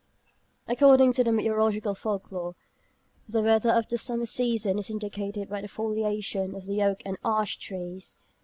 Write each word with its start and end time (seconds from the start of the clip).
According 0.67 1.13
to 1.13 1.23
the 1.23 1.31
meteorological 1.31 1.93
folk 1.93 2.31
lore, 2.31 2.55
the 3.27 3.43
weather 3.43 3.69
of 3.69 3.87
the 3.87 3.99
summer 3.99 4.25
season 4.25 4.79
is 4.79 4.89
indicated 4.89 5.47
by 5.47 5.61
the 5.61 5.67
foliation 5.67 6.55
of 6.55 6.65
the 6.65 6.81
oak 6.81 7.03
and 7.05 7.19
ash 7.23 7.57
trees. 7.59 8.17